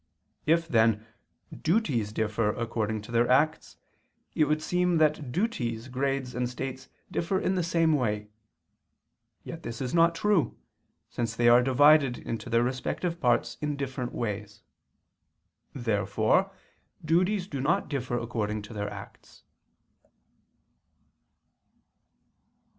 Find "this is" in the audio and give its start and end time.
9.61-9.93